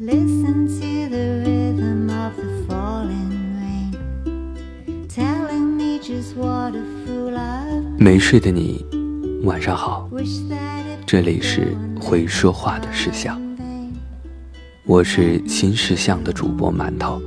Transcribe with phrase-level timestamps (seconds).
[0.00, 3.52] listen to the rhythm of the falling
[7.98, 8.82] rain 睡的你
[9.42, 10.08] 晚上好，
[11.04, 13.38] 这里是会说话的事项。
[14.86, 17.20] 我是新事项的主播馒头，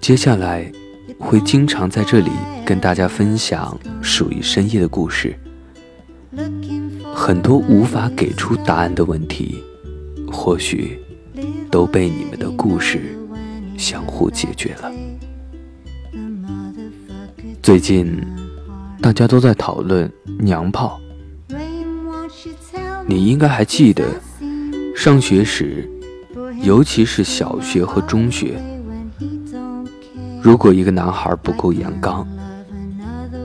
[0.00, 0.72] 接下来
[1.16, 2.30] 会经常在这里
[2.66, 5.38] 跟大家分享属于深夜的故事。
[7.14, 9.62] 很多无法给出答案的问题，
[10.32, 10.98] 或许。
[11.74, 13.18] 都被你们的故事
[13.76, 14.92] 相互解决了。
[17.60, 18.16] 最近
[19.02, 20.08] 大家都在讨论
[20.38, 21.00] 娘炮。
[23.08, 24.04] 你应该还记得
[24.94, 25.90] 上学时
[26.62, 28.54] 尤其是小学和中学
[30.40, 32.24] 如果一个男孩不够阳刚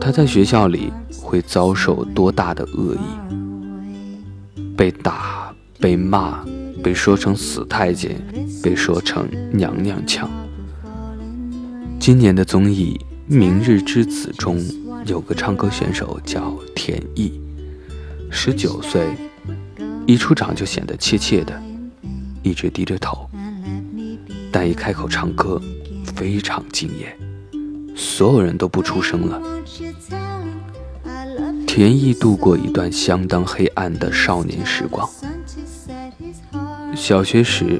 [0.00, 6.42] 他在学校里会遭受多大的恶意被打被骂
[6.84, 8.14] 被说成死太监、
[8.62, 10.30] 被说成娘娘腔。
[11.98, 13.00] 今年的综艺
[13.34, 14.62] 《明日之子》中
[15.06, 17.40] 有个唱歌选手叫田毅，
[18.30, 19.08] 十九岁，
[20.06, 21.58] 一出场就显得怯怯的，
[22.42, 23.26] 一直低着头，
[24.52, 25.58] 但一开口唱歌
[26.14, 27.16] 非常惊艳，
[27.96, 29.40] 所有人都不出声了。
[31.66, 35.08] 田毅度过一段相当黑暗的少年时光。
[37.04, 37.78] 小学时，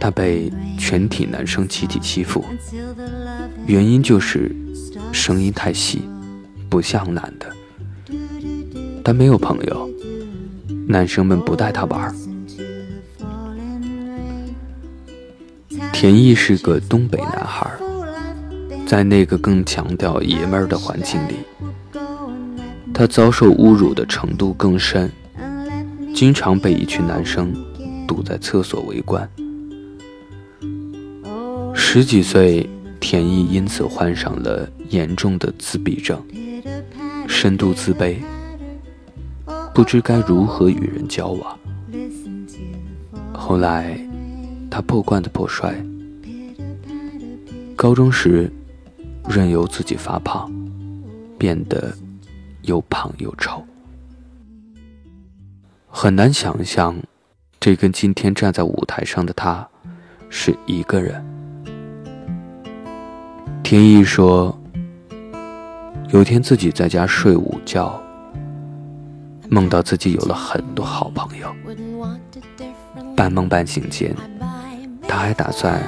[0.00, 2.42] 他被全体男生集体欺负，
[3.66, 4.50] 原因就是
[5.12, 6.00] 声音太细，
[6.70, 7.46] 不像男的。
[9.04, 9.90] 他没有朋友，
[10.86, 12.10] 男生们不带他玩。
[15.92, 17.70] 田毅是个东北男孩，
[18.86, 21.34] 在那个更强调爷们儿的环境里，
[22.94, 25.12] 他遭受侮辱的程度更深，
[26.14, 27.52] 经常被一群男生
[28.08, 29.30] 堵在厕所围观。
[31.74, 36.20] 十几岁，田毅因此患上了严重的自闭症，
[37.28, 38.16] 深度自卑，
[39.72, 41.58] 不知该如何与人交往。
[43.32, 43.98] 后来，
[44.70, 45.74] 他破罐子破摔，
[47.76, 48.52] 高中时
[49.28, 50.52] 任由自己发胖，
[51.38, 51.96] 变得
[52.62, 53.64] 又胖又丑。
[55.86, 56.94] 很难想象，
[57.60, 59.66] 这跟今天站在舞台上的他
[60.30, 61.24] 是一个人。
[63.64, 64.56] 天意说，
[66.10, 68.00] 有天自己在家睡午觉，
[69.50, 71.52] 梦到自己有了很多好朋友，
[73.16, 74.14] 半梦半醒间，
[75.08, 75.82] 他还打算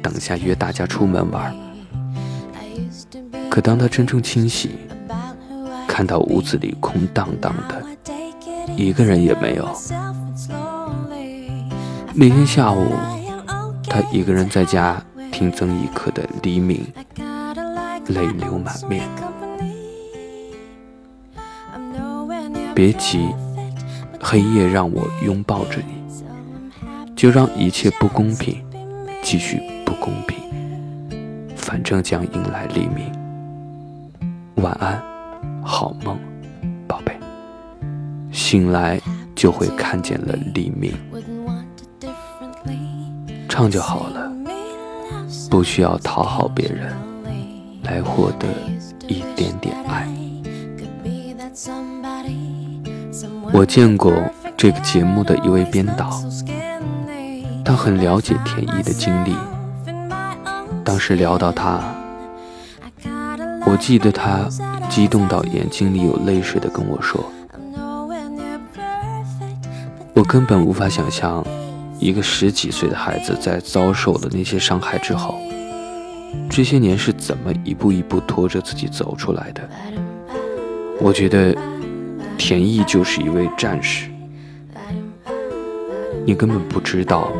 [0.00, 1.54] 等下约大家出门玩。
[3.50, 4.70] 可当他真正清醒，
[5.88, 7.84] 看到屋子里空荡荡的，
[8.76, 9.68] 一个人也没有。
[12.12, 12.92] 那天下午，
[13.84, 15.00] 他一个人在家
[15.30, 16.84] 听曾轶可的《黎明》，
[18.12, 19.08] 泪流满面。
[22.74, 23.28] 别急，
[24.20, 28.60] 黑夜让我拥抱着你，就让一切不公平
[29.22, 30.36] 继续不公平，
[31.56, 33.10] 反正将迎来黎明。
[34.56, 35.00] 晚安，
[35.62, 36.18] 好梦，
[36.88, 37.16] 宝贝。
[38.32, 39.00] 醒来
[39.34, 40.92] 就会看见了黎明。
[43.50, 44.32] 唱就好了，
[45.50, 46.94] 不需要讨好别人
[47.82, 48.46] 来获得
[49.08, 50.08] 一点点爱。
[53.52, 54.12] 我见过
[54.56, 56.22] 这个节目的一位编导，
[57.64, 59.34] 他很了解田艺的经历。
[60.84, 61.80] 当时聊到他，
[63.66, 64.48] 我记得他
[64.88, 67.22] 激动到眼睛里有泪水的跟我说
[70.14, 71.44] ：“我根本无法想象，
[72.00, 75.38] 一个十几岁的孩子在遭受了那些伤害之后，
[76.48, 79.68] 这些年是怎么一步一步拖着自己走出来的。
[80.98, 81.54] 我觉得
[82.38, 84.10] 田毅就是一位战士。
[86.24, 87.30] 你根本不知道，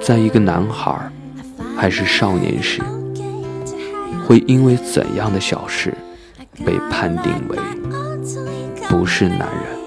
[0.00, 1.10] 在一个男孩
[1.76, 2.82] 还是少年时，
[4.26, 5.94] 会因为怎样的小事
[6.64, 7.56] 被判定为
[8.88, 9.78] 不是男人。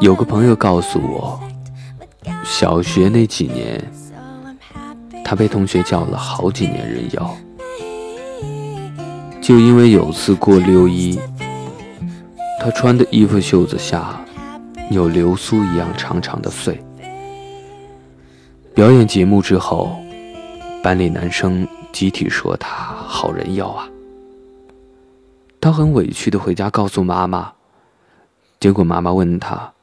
[0.00, 1.40] 有个朋友告诉我，
[2.58, 3.80] 小学那几年，
[5.24, 7.36] 他被同学叫了好几年人妖，
[9.40, 11.16] 就因为有次过六一，
[12.60, 14.20] 他穿的衣服袖子下
[14.90, 16.84] 有流苏一样长长的穗。
[18.74, 19.96] 表演节目之后，
[20.82, 22.68] 班里男生集体说他
[23.06, 23.88] 好人妖啊。
[25.60, 27.52] 他很委屈的回家告诉妈妈，
[28.58, 29.74] 结果妈妈问他：“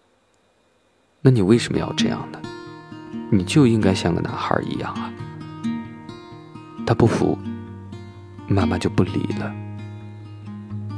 [1.23, 2.39] 那你为什么要这样呢？”
[3.31, 5.11] 你就应该像个男孩一样啊。
[6.85, 7.37] 他不服，
[8.47, 9.51] 妈妈就不理了。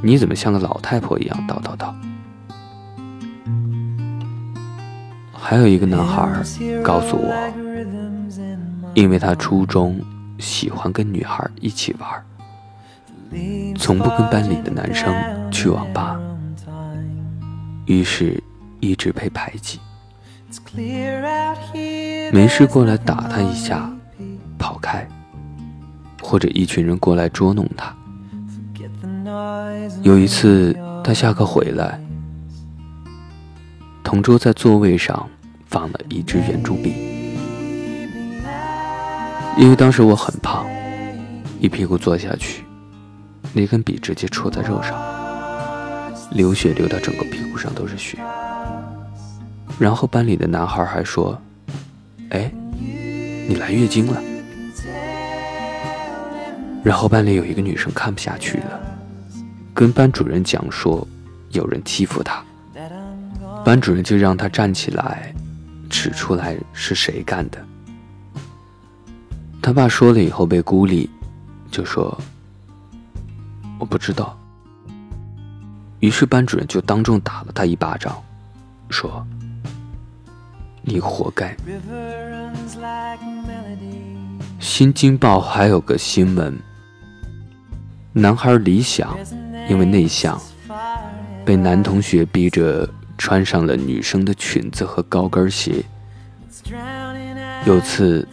[0.02, 1.94] 你怎么像个老太婆一样叨叨叨？
[5.32, 6.28] 还有一个男孩
[6.84, 7.32] 告诉我，
[8.94, 9.98] 因为他初中
[10.38, 12.22] 喜欢跟女孩一起玩，
[13.76, 16.20] 从不跟班里的男生去网吧，
[17.86, 18.42] 于是
[18.80, 19.80] 一直被排挤。
[22.32, 23.90] 没事过来打他一下，
[24.58, 25.06] 跑开，
[26.22, 27.94] 或者一群人过来捉弄他。
[30.02, 32.00] 有一次他下课回来，
[34.02, 35.28] 同桌在座位上。
[35.70, 36.94] 放了一支圆珠笔，
[39.58, 40.66] 因为当时我很胖，
[41.60, 42.64] 一屁股坐下去，
[43.52, 44.98] 那根笔直接戳在肉上，
[46.30, 48.16] 流血流到整个屁股上都是血。
[49.78, 51.40] 然后班里的男孩还说
[52.30, 52.52] ：“哎，
[53.48, 54.22] 你来月经了。”
[56.84, 58.80] 然后班里有一个女生看不下去了，
[59.74, 61.06] 跟班主任讲说
[61.50, 62.42] 有人欺负她，
[63.64, 65.34] 班主任就让她站起来。
[65.90, 67.58] 指出来是谁干的？
[69.62, 71.08] 他爸说了以后被孤立，
[71.70, 72.14] 就说
[73.78, 74.38] 我不知道。
[76.00, 78.22] 于是班主任就当众打了他一巴掌，
[78.90, 79.26] 说
[80.88, 81.54] ：“你活该。”
[84.58, 86.58] 新京报还有个新闻：
[88.12, 89.16] 男孩李想
[89.68, 90.40] 因为内向，
[91.44, 92.88] 被男同学逼着。
[93.20, 95.84] 穿上了女生的裙子和高跟鞋，
[97.66, 98.26] 有次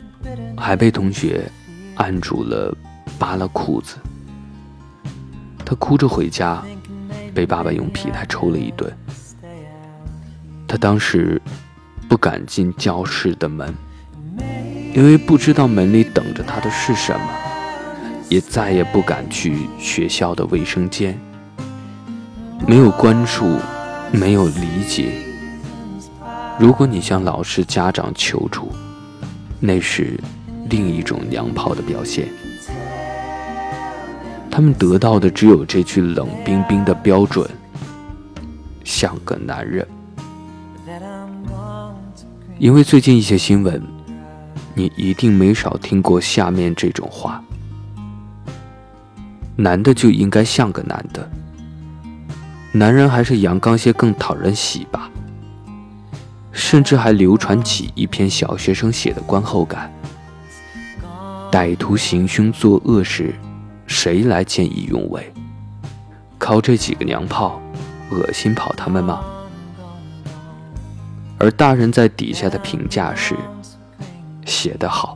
[0.55, 1.49] 还被同学
[1.95, 2.71] 按住了，
[3.17, 3.95] 扒了裤子。
[5.65, 6.63] 他哭着回家，
[7.33, 8.95] 被爸爸用皮带抽了一顿。
[10.67, 11.41] 他当时
[12.07, 13.73] 不敢进教室的门，
[14.93, 17.29] 因为不知道门里等着他的是什么，
[18.29, 21.19] 也再也不敢去学校的卫生间，
[22.67, 23.59] 没有关注。
[24.11, 25.11] 没有理解。
[26.57, 28.71] 如果你向老师、家长求助，
[29.59, 30.17] 那是
[30.69, 32.29] 另一种娘炮的表现。
[34.49, 37.49] 他们得到的只有这句冷冰冰的标准：
[38.85, 39.85] 像个男人。
[42.57, 43.81] 因为最近一些新闻，
[44.73, 47.43] 你一定没少听过下面这种话：
[49.57, 51.29] 男的就应该像个男的。
[52.71, 55.09] 男人还是阳刚些更讨人喜吧，
[56.53, 59.93] 甚至还流传起一篇小学生写的观后感：
[61.51, 63.35] 歹徒行凶作恶时，
[63.85, 65.29] 谁来见义勇为？
[66.37, 67.61] 靠这几个娘炮，
[68.11, 69.21] 恶心跑他们吗？
[71.45, 73.35] 而大人在底下的评价是：
[74.45, 75.15] 写得好。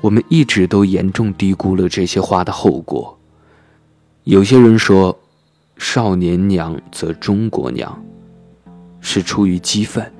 [0.00, 3.16] 我们一直都严重低估了这些话的后果。
[4.24, 5.16] 有些人说。
[5.78, 8.04] 少年娘则中国娘，
[9.00, 10.12] 是出于激愤。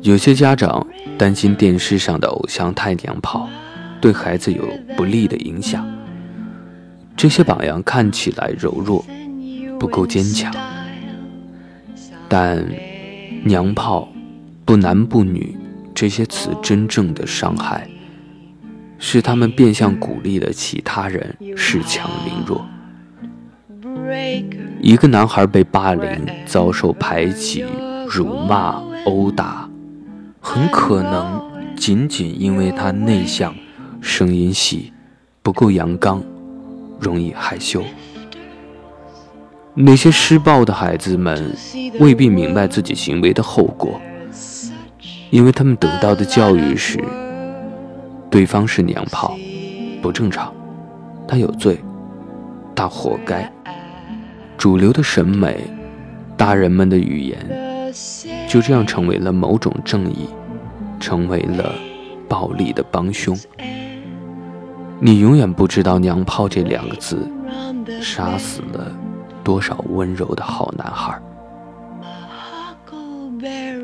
[0.00, 0.84] 有些家长
[1.16, 3.48] 担心电视上的偶像太娘炮，
[4.00, 4.66] 对孩子有
[4.96, 5.86] 不利的影响。
[7.16, 9.04] 这些榜样看起来柔弱，
[9.78, 10.52] 不够坚强。
[12.36, 12.66] 但
[13.46, 14.08] “娘炮
[14.66, 15.56] ”“不男不女”
[15.94, 17.88] 这些词真正的伤害，
[18.98, 22.66] 是他们变相鼓励了其他人恃强凌弱。
[24.80, 27.64] 一个男孩被霸凌、遭受排挤、
[28.08, 29.70] 辱骂、殴打，
[30.40, 31.40] 很可能
[31.76, 33.54] 仅仅因为他内向、
[34.00, 34.92] 声音细、
[35.40, 36.20] 不够阳刚、
[36.98, 37.84] 容易害羞。
[39.76, 41.52] 那些施暴的孩子们
[41.98, 44.00] 未必明白自己行为的后果，
[45.30, 47.02] 因为他们得到的教育是：
[48.30, 49.36] 对方是娘炮，
[50.00, 50.54] 不正常，
[51.26, 51.80] 他有罪，
[52.74, 53.50] 他活该。
[54.56, 55.68] 主流的审美，
[56.36, 57.92] 大人们的语言，
[58.48, 60.28] 就这样成为了某种正义，
[61.00, 61.74] 成为了
[62.28, 63.36] 暴力的帮凶。
[65.00, 67.28] 你永远不知道“娘炮”这两个字，
[68.00, 68.96] 杀死了
[69.44, 71.20] 多少温柔的好男孩。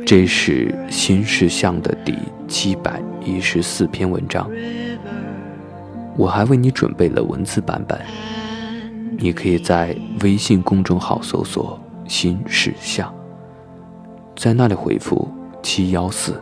[0.07, 2.17] 这是新世相的第
[2.49, 4.51] 七百一十四篇文章，
[6.17, 8.01] 我还为你准备了文字版本。
[9.19, 13.13] 你可以在微信公众号搜索“新世相”，
[14.35, 15.29] 在那里回复
[15.63, 16.41] “七幺四”，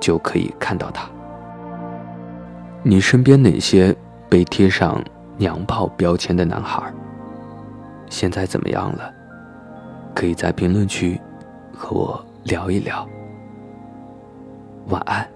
[0.00, 1.08] 就可以看到它。
[2.82, 3.94] 你身边哪些
[4.28, 5.02] 被贴上
[5.38, 6.92] “娘炮”标签的男孩，
[8.10, 9.10] 现在怎么样了？
[10.14, 11.18] 可以在评论区
[11.72, 13.08] 和我聊一聊。
[14.88, 15.26] 晚安。